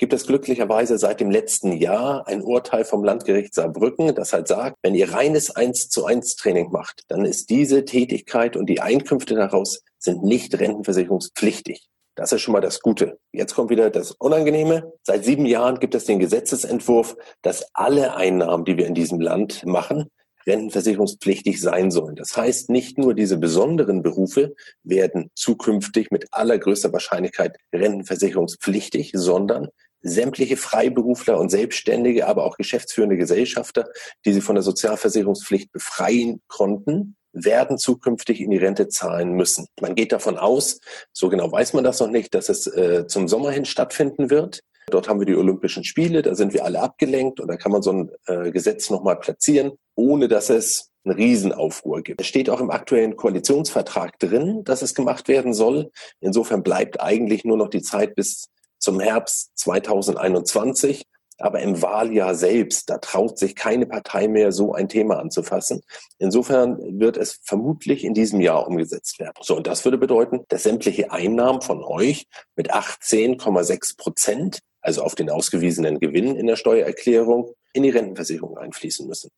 gibt 0.00 0.14
es 0.14 0.26
glücklicherweise 0.26 0.96
seit 0.96 1.20
dem 1.20 1.30
letzten 1.30 1.72
Jahr 1.72 2.26
ein 2.26 2.40
Urteil 2.40 2.86
vom 2.86 3.04
Landgericht 3.04 3.54
Saarbrücken, 3.54 4.14
das 4.14 4.32
halt 4.32 4.48
sagt, 4.48 4.78
wenn 4.82 4.94
ihr 4.94 5.12
reines 5.12 5.54
1 5.54 5.90
zu 5.90 6.06
1 6.06 6.36
Training 6.36 6.70
macht, 6.72 7.04
dann 7.08 7.26
ist 7.26 7.50
diese 7.50 7.84
Tätigkeit 7.84 8.56
und 8.56 8.66
die 8.66 8.80
Einkünfte 8.80 9.34
daraus 9.34 9.82
sind 9.98 10.22
nicht 10.22 10.58
rentenversicherungspflichtig. 10.58 11.86
Das 12.14 12.32
ist 12.32 12.40
schon 12.40 12.52
mal 12.52 12.62
das 12.62 12.80
Gute. 12.80 13.18
Jetzt 13.30 13.54
kommt 13.54 13.68
wieder 13.68 13.90
das 13.90 14.12
Unangenehme. 14.12 14.90
Seit 15.02 15.24
sieben 15.24 15.44
Jahren 15.44 15.78
gibt 15.78 15.94
es 15.94 16.06
den 16.06 16.18
Gesetzesentwurf, 16.18 17.16
dass 17.42 17.66
alle 17.74 18.16
Einnahmen, 18.16 18.64
die 18.64 18.78
wir 18.78 18.86
in 18.86 18.94
diesem 18.94 19.20
Land 19.20 19.66
machen, 19.66 20.10
rentenversicherungspflichtig 20.46 21.60
sein 21.60 21.90
sollen. 21.90 22.16
Das 22.16 22.36
heißt, 22.36 22.70
nicht 22.70 22.96
nur 22.96 23.12
diese 23.14 23.36
besonderen 23.36 24.02
Berufe 24.02 24.54
werden 24.82 25.30
zukünftig 25.34 26.10
mit 26.10 26.26
allergrößter 26.32 26.90
Wahrscheinlichkeit 26.90 27.58
rentenversicherungspflichtig, 27.74 29.12
sondern 29.14 29.68
sämtliche 30.02 30.56
Freiberufler 30.56 31.38
und 31.38 31.50
Selbstständige, 31.50 32.26
aber 32.26 32.44
auch 32.44 32.56
geschäftsführende 32.56 33.16
Gesellschafter, 33.16 33.88
die 34.24 34.32
sie 34.32 34.40
von 34.40 34.54
der 34.54 34.62
Sozialversicherungspflicht 34.62 35.72
befreien 35.72 36.40
konnten, 36.48 37.16
werden 37.32 37.78
zukünftig 37.78 38.40
in 38.40 38.50
die 38.50 38.56
Rente 38.56 38.88
zahlen 38.88 39.32
müssen. 39.32 39.66
Man 39.80 39.94
geht 39.94 40.12
davon 40.12 40.36
aus, 40.36 40.80
so 41.12 41.28
genau 41.28 41.50
weiß 41.50 41.74
man 41.74 41.84
das 41.84 42.00
noch 42.00 42.10
nicht, 42.10 42.34
dass 42.34 42.48
es 42.48 42.66
äh, 42.66 43.06
zum 43.06 43.28
Sommer 43.28 43.50
hin 43.50 43.64
stattfinden 43.64 44.30
wird. 44.30 44.60
Dort 44.88 45.08
haben 45.08 45.20
wir 45.20 45.26
die 45.26 45.36
Olympischen 45.36 45.84
Spiele, 45.84 46.22
da 46.22 46.34
sind 46.34 46.52
wir 46.52 46.64
alle 46.64 46.80
abgelenkt 46.80 47.38
und 47.38 47.48
da 47.48 47.56
kann 47.56 47.70
man 47.70 47.82
so 47.82 47.92
ein 47.92 48.10
äh, 48.26 48.50
Gesetz 48.50 48.90
nochmal 48.90 49.16
platzieren, 49.20 49.72
ohne 49.94 50.26
dass 50.26 50.50
es 50.50 50.90
einen 51.04 51.14
Riesenaufruhr 51.14 52.02
gibt. 52.02 52.20
Es 52.20 52.26
steht 52.26 52.50
auch 52.50 52.60
im 52.60 52.70
aktuellen 52.70 53.16
Koalitionsvertrag 53.16 54.18
drin, 54.18 54.64
dass 54.64 54.82
es 54.82 54.94
gemacht 54.94 55.28
werden 55.28 55.54
soll. 55.54 55.90
Insofern 56.20 56.62
bleibt 56.62 57.00
eigentlich 57.00 57.44
nur 57.44 57.56
noch 57.56 57.68
die 57.68 57.82
Zeit 57.82 58.14
bis 58.16 58.48
zum 58.80 58.98
Herbst 58.98 59.52
2021. 59.56 61.04
Aber 61.38 61.60
im 61.60 61.80
Wahljahr 61.80 62.34
selbst, 62.34 62.90
da 62.90 62.98
traut 62.98 63.38
sich 63.38 63.56
keine 63.56 63.86
Partei 63.86 64.28
mehr, 64.28 64.52
so 64.52 64.74
ein 64.74 64.90
Thema 64.90 65.18
anzufassen. 65.18 65.80
Insofern 66.18 67.00
wird 67.00 67.16
es 67.16 67.40
vermutlich 67.42 68.04
in 68.04 68.12
diesem 68.12 68.42
Jahr 68.42 68.66
umgesetzt 68.66 69.18
werden. 69.18 69.36
So, 69.40 69.56
und 69.56 69.66
das 69.66 69.84
würde 69.86 69.96
bedeuten, 69.96 70.44
dass 70.48 70.64
sämtliche 70.64 71.12
Einnahmen 71.12 71.62
von 71.62 71.82
euch 71.82 72.26
mit 72.56 72.74
18,6 72.74 73.96
Prozent, 73.96 74.58
also 74.82 75.02
auf 75.02 75.14
den 75.14 75.30
ausgewiesenen 75.30 75.98
Gewinn 75.98 76.36
in 76.36 76.46
der 76.46 76.56
Steuererklärung, 76.56 77.54
in 77.72 77.84
die 77.84 77.90
Rentenversicherung 77.90 78.58
einfließen 78.58 79.06
müssen. 79.06 79.30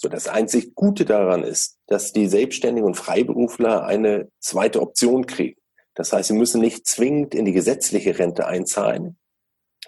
So, 0.00 0.08
das 0.08 0.28
einzig 0.28 0.76
Gute 0.76 1.04
daran 1.04 1.42
ist, 1.42 1.78
dass 1.88 2.12
die 2.12 2.28
Selbstständigen 2.28 2.86
und 2.86 2.94
Freiberufler 2.94 3.84
eine 3.84 4.30
zweite 4.38 4.80
Option 4.80 5.26
kriegen. 5.26 5.60
Das 5.98 6.12
heißt, 6.12 6.28
sie 6.28 6.34
müssen 6.34 6.60
nicht 6.60 6.86
zwingend 6.86 7.34
in 7.34 7.44
die 7.44 7.52
gesetzliche 7.52 8.16
Rente 8.16 8.46
einzahlen, 8.46 9.18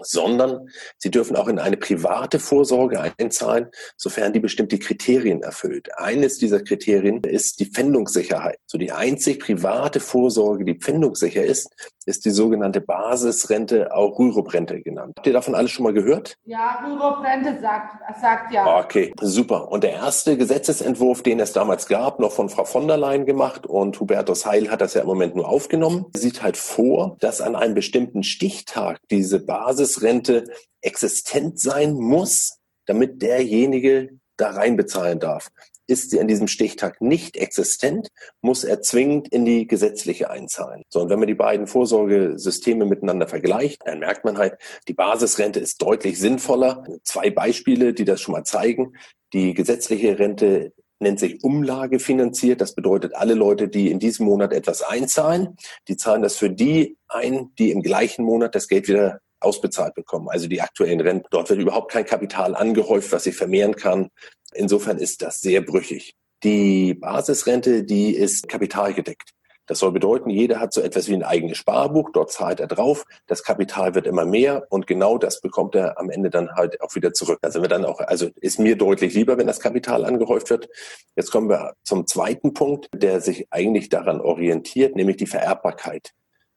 sondern 0.01 0.69
sie 0.99 1.13
dürfen 1.13 1.37
auch 1.37 1.47
in 1.47 1.61
eine 1.61 1.77
private 1.77 2.41
Vorsorge 2.41 3.01
einzahlen, 3.17 3.69
sofern 3.97 4.33
die 4.33 4.41
bestimmte 4.41 4.81
Kriterien 4.81 5.43
erfüllt. 5.43 5.97
Eines 5.97 6.39
dieser 6.39 6.65
Kriterien 6.65 7.23
ist 7.23 7.61
die 7.61 7.67
Pfändungssicherheit. 7.67 8.59
So 8.67 8.77
die 8.77 8.91
einzig 8.91 9.39
private 9.39 10.01
Vorsorge, 10.01 10.65
die 10.65 10.75
pfändungssicher 10.75 11.45
ist, 11.45 11.69
ist 12.11 12.25
die 12.25 12.31
sogenannte 12.31 12.81
Basisrente, 12.81 13.95
auch 13.95 14.19
Rürup-Rente 14.19 14.83
genannt. 14.83 15.15
Habt 15.17 15.27
ihr 15.27 15.33
davon 15.33 15.55
alles 15.55 15.71
schon 15.71 15.85
mal 15.85 15.93
gehört? 15.93 16.35
Ja, 16.45 16.85
Rürup-Rente 16.85 17.61
sagt, 17.61 18.21
sagt 18.21 18.53
ja. 18.53 18.81
Okay, 18.81 19.15
super. 19.21 19.71
Und 19.71 19.85
der 19.85 19.93
erste 19.93 20.37
Gesetzesentwurf, 20.37 21.23
den 21.23 21.41
es 21.41 21.53
damals 21.53 21.87
gab, 21.87 22.19
noch 22.19 22.33
von 22.33 22.49
Frau 22.49 22.65
von 22.65 22.89
der 22.89 22.97
Leyen 22.97 23.25
gemacht 23.25 23.67
und 23.67 23.99
Hubertus 24.01 24.45
Heil 24.45 24.71
hat 24.71 24.81
das 24.81 24.95
ja 24.95 25.03
im 25.03 25.07
Moment 25.07 25.37
nur 25.37 25.49
aufgenommen, 25.49 26.07
sieht 26.15 26.43
halt 26.43 26.57
vor, 26.57 27.17
dass 27.21 27.41
an 27.41 27.57
einem 27.57 27.75
bestimmten 27.75 28.25
Stichtag 28.25 28.99
diese 29.11 29.41
Basisrente 29.41 30.45
existent 30.83 31.61
sein 31.61 31.95
muss, 31.95 32.59
damit 32.87 33.23
derjenige 33.23 34.11
da 34.37 34.51
reinbezahlen 34.51 35.21
darf. 35.21 35.49
Ist 35.91 36.11
sie 36.11 36.21
an 36.21 36.29
diesem 36.29 36.47
Stichtag 36.47 37.01
nicht 37.01 37.37
existent, 37.37 38.11
muss 38.43 38.63
er 38.63 38.81
zwingend 38.81 39.27
in 39.27 39.45
die 39.45 39.67
gesetzliche 39.67 40.31
einzahlen. 40.31 40.85
So, 40.89 41.01
und 41.01 41.11
wenn 41.11 41.19
man 41.19 41.27
die 41.27 41.35
beiden 41.35 41.67
Vorsorgesysteme 41.67 42.85
miteinander 42.85 43.27
vergleicht, 43.27 43.83
dann 43.85 43.99
merkt 43.99 44.25
man 44.25 44.39
halt, 44.39 44.55
die 44.87 44.95
Basisrente 44.95 45.59
ist 45.59 45.83
deutlich 45.83 46.21
sinnvoller. 46.21 46.85
Zwei 47.03 47.31
Beispiele, 47.31 47.93
die 47.93 48.05
das 48.05 48.21
schon 48.21 48.35
mal 48.35 48.45
zeigen. 48.45 48.93
Die 49.33 49.53
gesetzliche 49.53 50.17
Rente 50.17 50.73
nennt 51.01 51.19
sich 51.19 51.43
umlagefinanziert. 51.43 52.61
Das 52.61 52.77
bedeutet, 52.77 53.17
alle 53.17 53.35
Leute, 53.35 53.67
die 53.67 53.91
in 53.91 53.99
diesem 53.99 54.27
Monat 54.27 54.53
etwas 54.53 54.83
einzahlen, 54.83 55.57
die 55.89 55.97
zahlen 55.97 56.23
das 56.23 56.37
für 56.37 56.51
die 56.51 56.99
ein, 57.09 57.51
die 57.59 57.73
im 57.73 57.83
gleichen 57.83 58.25
Monat 58.25 58.55
das 58.55 58.69
Geld 58.69 58.87
wieder 58.87 59.19
ausbezahlt 59.41 59.95
bekommen, 59.95 60.29
also 60.29 60.47
die 60.47 60.61
aktuellen 60.61 61.01
Renten. 61.01 61.27
Dort 61.31 61.51
wird 61.51 61.61
überhaupt 61.61 61.91
kein 61.91 62.05
Kapital 62.05 62.55
angehäuft, 62.55 63.11
was 63.11 63.25
sich 63.25 63.35
vermehren 63.35 63.75
kann. 63.75 64.11
Insofern 64.55 64.99
ist 64.99 65.23
das 65.23 65.41
sehr 65.41 65.61
brüchig. 65.61 66.15
Die 66.43 66.95
Basisrente, 66.95 67.85
die 67.85 68.15
ist 68.15 68.49
kapitalgedeckt. 68.49 69.35
Das 69.71 69.79
soll 69.79 69.93
bedeuten, 69.93 70.31
jeder 70.31 70.59
hat 70.59 70.73
so 70.73 70.81
etwas 70.81 71.09
wie 71.09 71.15
ein 71.15 71.23
eigenes 71.23 71.57
Sparbuch, 71.59 72.11
dort 72.13 72.33
zahlt 72.33 72.59
er 72.59 72.67
drauf, 72.67 73.05
das 73.29 73.45
Kapital 73.45 73.95
wird 73.95 74.09
immer 74.09 74.25
mehr 74.25 74.67
und 74.69 74.89
genau 74.89 75.17
das 75.17 75.41
bekommt 75.41 75.77
er 75.77 75.97
am 75.97 76.11
Ende 76.11 76.29
dann 76.29 76.57
halt 76.57 76.81
auch 76.81 76.97
wieder 76.97 77.13
zurück. 77.13 77.39
Also 77.43 77.63
wir 77.63 77.69
dann 77.69 77.85
auch, 77.85 78.01
also 78.01 78.31
ist 78.41 78.59
mir 78.59 78.75
deutlich 78.75 79.15
lieber, 79.15 79.39
wenn 79.39 79.47
das 79.47 79.61
Kapital 79.61 80.05
angehäuft 80.05 80.51
wird. 80.51 80.69
Jetzt 81.15 81.31
kommen 81.31 81.49
wir 81.49 81.75
zum 81.85 82.09
zweiten 82.09 82.53
Punkt, 82.53 82.89
der 82.93 83.21
sich 83.21 83.47
eigentlich 83.51 83.89
daran 83.89 84.21
orientiert, 84.21 84.97
nämlich 84.97 85.19
die 85.19 85.27
Vererbbarkeit. 85.27 86.15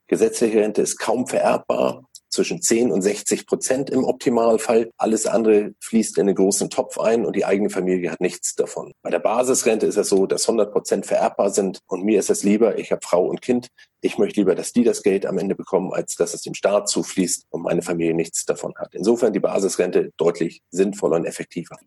Gesetzliche 0.07 0.61
Rente 0.61 0.81
ist 0.81 0.97
kaum 0.97 1.27
vererbbar 1.27 2.09
zwischen 2.33 2.61
10 2.61 2.91
und 2.91 3.01
60 3.01 3.45
Prozent 3.45 3.89
im 3.89 4.03
Optimalfall. 4.03 4.89
Alles 4.97 5.27
andere 5.27 5.73
fließt 5.79 6.17
in 6.17 6.27
einen 6.27 6.35
großen 6.35 6.69
Topf 6.69 6.97
ein 6.99 7.25
und 7.25 7.35
die 7.35 7.45
eigene 7.45 7.69
Familie 7.69 8.11
hat 8.11 8.19
nichts 8.19 8.55
davon. 8.55 8.91
Bei 9.01 9.09
der 9.09 9.19
Basisrente 9.19 9.85
ist 9.85 9.97
es 9.97 10.09
so, 10.09 10.25
dass 10.25 10.47
100 10.47 10.71
Prozent 10.71 11.05
vererbbar 11.05 11.51
sind 11.51 11.79
und 11.87 12.03
mir 12.03 12.19
ist 12.19 12.29
es 12.29 12.43
lieber, 12.43 12.77
ich 12.77 12.91
habe 12.91 13.01
Frau 13.03 13.25
und 13.25 13.41
Kind, 13.41 13.67
ich 14.01 14.17
möchte 14.17 14.41
lieber, 14.41 14.53
dass 14.53 14.73
die 14.73 14.83
das 14.83 15.01
Geld 15.01 15.25
am 15.25 15.37
Ende 15.37 15.55
bekommen, 15.55 15.93
als 15.93 16.15
dass 16.15 16.33
es 16.33 16.41
dem 16.41 16.53
Staat 16.53 16.89
zufließt 16.89 17.45
und 17.49 17.61
meine 17.61 17.81
Familie 17.81 18.13
nichts 18.13 18.43
davon 18.45 18.73
hat. 18.75 18.93
Insofern 18.93 19.31
die 19.31 19.39
Basisrente 19.39 20.11
deutlich 20.17 20.61
sinnvoller 20.71 21.15
und 21.15 21.25
effektiver. 21.25 21.77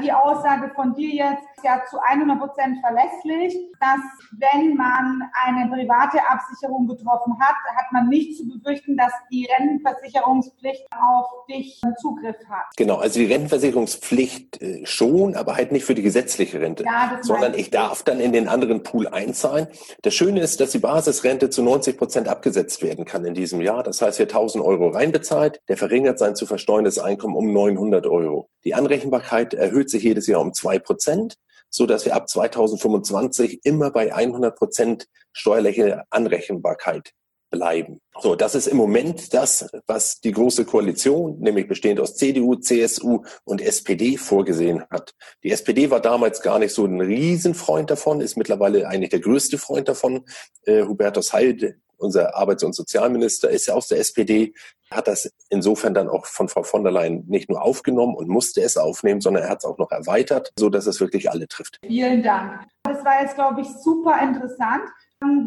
Die 0.00 0.12
Aussage 0.12 0.70
von 0.74 0.94
dir 0.94 1.14
jetzt 1.14 1.44
ist 1.56 1.64
ja 1.64 1.82
zu 1.88 1.98
100 2.00 2.38
Prozent 2.38 2.78
verlässlich, 2.80 3.56
dass 3.80 4.00
wenn 4.32 4.74
man 4.76 5.22
eine 5.44 5.70
private 5.70 6.18
Absicherung 6.28 6.86
getroffen 6.86 7.36
hat, 7.40 7.56
hat 7.76 7.92
man 7.92 8.08
nicht 8.08 8.36
zu 8.36 8.48
befürchten, 8.48 8.96
dass 8.96 9.12
die 9.30 9.46
Rentenversicherungspflicht 9.58 10.86
auf 10.92 11.26
dich 11.48 11.80
Zugriff 12.00 12.36
hat. 12.48 12.66
Genau, 12.76 12.96
also 12.96 13.18
die 13.18 13.26
Rentenversicherungspflicht 13.26 14.60
äh, 14.62 14.86
schon, 14.86 15.34
aber 15.36 15.56
halt 15.56 15.72
nicht 15.72 15.84
für 15.84 15.94
die 15.94 16.02
gesetzliche 16.02 16.60
Rente, 16.60 16.84
ja, 16.84 17.18
sondern 17.22 17.54
ich 17.54 17.70
darf 17.70 18.02
dann 18.02 18.20
in 18.20 18.32
den 18.32 18.48
anderen 18.48 18.82
Pool 18.82 19.08
einzahlen. 19.08 19.68
Das 20.02 20.14
Schöne 20.14 20.40
ist, 20.40 20.60
dass 20.60 20.70
die 20.70 20.78
Basisrente 20.78 21.50
zu 21.50 21.62
90 21.62 21.98
Prozent 21.98 22.28
abgesetzt 22.28 22.82
werden 22.82 23.04
kann 23.04 23.24
in 23.24 23.34
diesem 23.34 23.60
Jahr. 23.60 23.82
Das 23.82 24.00
heißt, 24.02 24.18
wer 24.18 24.26
1000 24.26 24.64
Euro 24.64 24.88
reinbezahlt, 24.88 25.60
der 25.68 25.76
verringert 25.76 26.18
sein 26.18 26.36
zu 26.36 26.46
versteuerndes 26.46 26.98
Einkommen 26.98 27.36
um 27.36 27.52
900 27.52 28.06
Euro. 28.06 28.48
Die 28.64 28.74
Anrechenbarkeit 28.74 29.54
erhöht 29.54 29.90
sich 29.90 30.02
jedes 30.02 30.26
Jahr 30.26 30.40
um 30.40 30.52
zwei 30.54 30.78
Prozent, 30.78 31.36
so 31.68 31.86
dass 31.86 32.04
wir 32.04 32.14
ab 32.14 32.28
2025 32.28 33.64
immer 33.64 33.90
bei 33.90 34.14
100 34.14 34.56
Prozent 34.56 35.08
steuerliche 35.32 36.04
Anrechenbarkeit 36.10 37.12
bleiben. 37.54 38.00
So, 38.20 38.34
das 38.34 38.54
ist 38.54 38.66
im 38.66 38.76
Moment 38.76 39.32
das, 39.32 39.68
was 39.86 40.20
die 40.20 40.32
große 40.32 40.64
Koalition, 40.64 41.38
nämlich 41.38 41.68
bestehend 41.68 42.00
aus 42.00 42.16
CDU, 42.16 42.56
CSU 42.56 43.22
und 43.44 43.60
SPD 43.60 44.16
vorgesehen 44.16 44.84
hat. 44.90 45.12
Die 45.42 45.50
SPD 45.50 45.90
war 45.90 46.00
damals 46.00 46.42
gar 46.42 46.58
nicht 46.58 46.74
so 46.74 46.84
ein 46.84 47.00
Riesenfreund 47.00 47.90
davon, 47.90 48.20
ist 48.20 48.36
mittlerweile 48.36 48.88
eigentlich 48.88 49.10
der 49.10 49.20
größte 49.20 49.58
Freund 49.58 49.88
davon. 49.88 50.24
Äh, 50.64 50.82
Hubertus 50.82 51.32
Heil, 51.32 51.76
unser 51.96 52.34
Arbeits- 52.34 52.64
und 52.64 52.74
Sozialminister, 52.74 53.50
ist 53.50 53.66
ja 53.66 53.74
aus 53.74 53.88
der 53.88 53.98
SPD, 53.98 54.52
hat 54.94 55.08
das 55.08 55.30
insofern 55.50 55.94
dann 55.94 56.08
auch 56.08 56.26
von 56.26 56.48
Frau 56.48 56.62
von 56.62 56.84
der 56.84 56.92
Leyen 56.92 57.24
nicht 57.26 57.48
nur 57.48 57.62
aufgenommen 57.62 58.14
und 58.14 58.28
musste 58.28 58.62
es 58.62 58.76
aufnehmen, 58.76 59.20
sondern 59.20 59.44
er 59.44 59.50
hat 59.50 59.58
es 59.58 59.64
auch 59.64 59.78
noch 59.78 59.90
erweitert, 59.90 60.52
so 60.58 60.70
dass 60.70 60.86
es 60.86 61.00
wirklich 61.00 61.30
alle 61.30 61.48
trifft. 61.48 61.78
Vielen 61.84 62.22
Dank. 62.22 62.66
Das 62.84 63.04
war 63.04 63.22
jetzt, 63.22 63.34
glaube 63.34 63.60
ich, 63.60 63.68
super 63.82 64.20
interessant. 64.22 64.84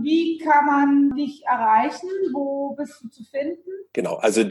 Wie 0.01 0.39
kann 0.39 0.65
man 0.65 1.15
dich 1.15 1.43
erreichen? 1.45 2.09
Wo 2.33 2.75
bist 2.75 2.99
du 3.01 3.09
zu 3.09 3.23
finden? 3.23 3.69
Genau, 3.93 4.15
also 4.15 4.43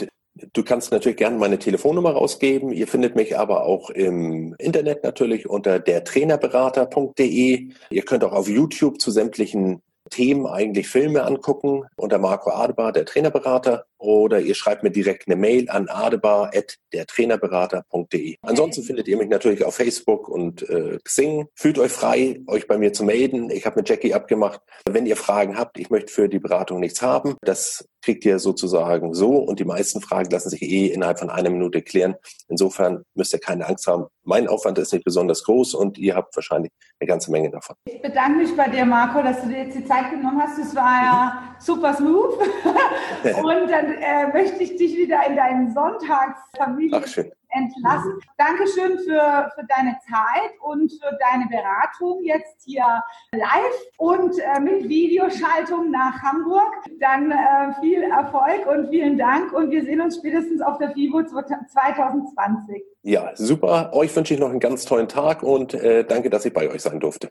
Du 0.53 0.63
kannst 0.63 0.93
natürlich 0.93 1.17
gerne 1.17 1.39
meine 1.39 1.59
Telefonnummer 1.59 2.11
rausgeben. 2.11 2.71
Ihr 2.71 2.87
findet 2.87 3.17
mich 3.17 3.39
aber 3.39 3.65
auch 3.65 3.89
im 3.89 4.55
Internet 4.59 5.03
natürlich 5.03 5.49
unter 5.49 5.79
dertrainerberater.de. 5.79 7.71
Ihr 7.89 8.03
könnt 8.03 8.23
auch 8.23 8.33
auf 8.33 8.47
YouTube 8.47 9.01
zu 9.01 9.11
sämtlichen 9.11 9.81
Themen 10.11 10.47
eigentlich 10.47 10.89
Filme 10.89 11.25
angucken 11.25 11.85
unter 11.97 12.19
Marco 12.19 12.51
Adebar, 12.51 12.93
der 12.93 13.07
Trainerberater, 13.07 13.87
oder 13.99 14.41
ihr 14.41 14.55
schreibt 14.55 14.83
mir 14.83 14.91
direkt 14.91 15.27
eine 15.27 15.37
Mail 15.37 15.71
an 15.71 15.89
adebar.dertrainerberater.de. 15.89 18.37
Ansonsten 18.43 18.83
findet 18.83 19.09
ihr 19.09 19.17
mich 19.17 19.29
natürlich 19.29 19.65
auf 19.65 19.75
Facebook 19.75 20.29
und 20.29 20.69
äh, 20.69 20.99
Xing. 21.03 21.49
Fühlt 21.55 21.79
euch 21.79 21.93
frei, 21.93 22.43
euch 22.47 22.67
bei 22.67 22.77
mir 22.79 22.93
zu 22.93 23.05
melden. 23.05 23.49
Ich 23.51 23.65
habe 23.67 23.81
mit 23.81 23.89
Jackie 23.89 24.15
abgemacht, 24.15 24.61
wenn 24.89 25.07
ihr 25.07 25.17
Fragen 25.17 25.59
habt, 25.59 25.79
ich 25.79 25.91
möchte 25.91 26.13
für 26.13 26.29
die 26.29 26.39
Beratung 26.39 26.79
nichts 26.81 27.03
haben. 27.03 27.37
Das 27.43 27.85
kriegt 28.07 28.25
ihr 28.25 28.39
sozusagen 28.39 29.15
so 29.15 29.39
und 29.39 29.59
die 29.59 29.65
meisten 29.65 30.01
Fragen 30.01 30.31
lassen 30.31 30.49
sich 30.49 30.63
eh 30.63 30.87
innerhalb 30.87 31.19
von 31.19 31.29
einer 31.29 31.51
Minute 31.51 31.83
klären. 31.83 32.15
Insofern 32.49 33.03
müsst 33.15 33.33
ihr 33.33 33.41
keine 33.41 33.67
Angst 33.67 33.89
haben. 33.89 34.07
Mein 34.23 34.47
Aufwand 34.47 34.79
ist 34.79 34.93
nicht 34.93 35.05
besonders 35.05 35.43
groß 35.43 35.75
und 35.75 35.99
ihr 35.99 36.15
habt 36.15 36.35
wahrscheinlich 36.37 36.71
eine 37.01 37.09
ganze 37.09 37.33
Menge 37.33 37.51
davon. 37.51 37.75
Ich 37.89 38.01
bedanke 38.01 38.39
mich 38.39 38.57
bei 38.57 38.69
dir, 38.69 38.85
Marco, 38.85 39.23
dass 39.23 39.43
du 39.43 39.49
dir 39.49 39.65
jetzt 39.65 39.77
die 39.77 39.85
Zeit 39.85 40.11
genommen 40.11 40.41
hast. 40.41 40.57
Das 40.57 40.77
war 40.77 41.03
ja 41.03 41.57
super 41.59 41.95
smooth. 41.95 42.39
und 43.43 43.71
dann 43.71 43.96
äh, 44.01 44.29
möchte 44.33 44.63
ich 44.63 44.77
dich 44.77 44.97
wieder 44.97 45.27
in 45.27 45.37
deinen 45.37 45.73
Sonntagsfamilie 45.75 47.03
entlassen. 47.51 48.19
Dankeschön 48.37 48.99
für, 48.99 49.51
für 49.55 49.67
deine 49.69 49.97
Zeit 50.09 50.53
und 50.61 50.93
für 50.93 51.19
deine 51.19 51.47
Beratung 51.49 52.23
jetzt 52.23 52.65
hier 52.65 52.85
live 53.33 53.81
und 53.99 54.39
äh, 54.39 54.61
mit 54.61 54.89
Videoschaltung 54.89 55.91
nach 55.91 56.21
Hamburg. 56.23 56.73
Dann 57.01 57.31
äh, 57.31 57.81
viel 57.81 58.03
Erfolg 58.03 58.67
und 58.67 58.89
vielen 58.89 59.19
Dank 59.19 59.53
und 59.53 59.71
wir 59.71 59.85
sehen 59.85 60.01
uns 60.01 60.17
spätestens 60.17 60.61
auf 60.61 60.79
der 60.79 60.91
FIBO 60.93 61.25
2020. 61.25 62.83
Ja, 63.03 63.31
super. 63.35 63.91
Euch 63.93 64.15
wünsche 64.15 64.35
ich 64.35 64.41
noch 64.41 64.51
einen 64.51 64.61
ganz 64.61 64.85
tollen 64.85 65.09
Tag 65.09 65.43
und 65.43 65.75
äh, 65.75 66.05
danke, 66.05 66.31
dass 66.31 66.45
ich 66.45 66.53
bei 66.53 66.69
euch 66.69 66.83
sein 66.83 67.01
durfte. 67.01 67.29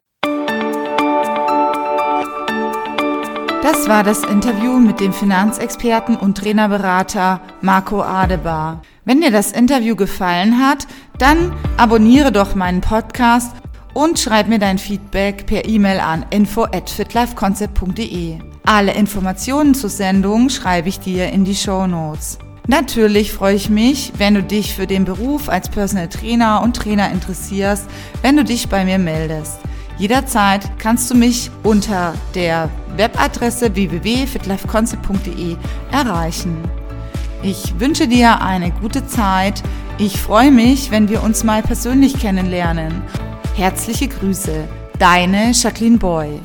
Das 3.66 3.90
war 3.90 4.04
das 4.04 4.24
Interview 4.24 4.78
mit 4.78 5.00
dem 5.00 5.12
Finanzexperten 5.12 6.16
und 6.18 6.38
Trainerberater 6.38 7.42
Marco 7.62 8.04
Adebar. 8.04 8.84
Wenn 9.06 9.22
dir 9.22 9.32
das 9.32 9.52
Interview 9.52 9.96
gefallen 9.96 10.60
hat, 10.60 10.86
dann 11.18 11.52
abonniere 11.76 12.32
doch 12.32 12.54
meinen 12.54 12.82
Podcast 12.82 13.56
und 13.96 14.20
schreib 14.20 14.50
mir 14.50 14.60
dein 14.60 14.78
Feedback 14.78 15.48
per 15.48 15.68
E-Mail 15.68 16.00
an 16.00 16.28
info 16.30 16.66
at 16.66 16.92
fitlifeconcept.de. 16.92 18.38
Alle 18.68 18.94
Informationen 18.94 19.74
zur 19.74 19.90
Sendung 19.90 20.50
schreibe 20.50 20.90
ich 20.90 21.00
dir 21.00 21.30
in 21.30 21.44
die 21.44 21.56
Show 21.56 21.88
Notes. 21.88 22.38
Natürlich 22.68 23.34
freue 23.34 23.56
ich 23.56 23.72
mich, 23.72 24.14
wenn 24.20 24.36
du 24.36 24.44
dich 24.44 24.76
für 24.76 24.86
den 24.86 25.06
Beruf 25.06 25.50
als 25.50 25.70
Personal 25.70 26.10
Trainer 26.10 26.62
und 26.62 26.76
Trainer 26.76 27.10
interessierst, 27.10 27.88
wenn 28.22 28.38
du 28.38 28.44
dich 28.44 28.70
bei 28.70 28.86
mir 28.86 29.00
meldest. 29.00 29.58
Jederzeit 29.98 30.78
kannst 30.78 31.10
du 31.10 31.16
mich 31.16 31.50
unter 31.64 32.14
der 32.34 32.70
Webadresse 32.98 33.76
www.fitlifeconcept.de 33.76 35.56
erreichen. 35.92 36.58
Ich 37.42 37.80
wünsche 37.80 38.08
dir 38.08 38.42
eine 38.42 38.72
gute 38.72 39.08
Zeit. 39.08 39.64
Ich 39.98 40.20
freue 40.20 40.52
mich, 40.52 40.92
wenn 40.92 41.08
wir 41.08 41.24
uns 41.24 41.44
mal 41.44 41.62
persönlich 41.62 42.20
kennenlernen. 42.20 43.04
Herzliche 43.56 44.10
Grüße, 44.10 44.68
deine 45.00 45.52
Jacqueline 45.52 45.98
Boy. 45.98 46.42